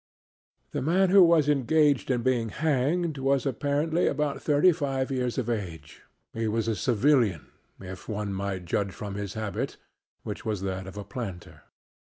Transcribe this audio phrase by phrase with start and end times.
[0.71, 5.47] The man who was engaged in being hanged was apparently about thirty five years of
[5.47, 6.01] age.
[6.33, 9.77] He was a civilian, if one might judge from his habit,
[10.23, 11.65] which was that of a planter.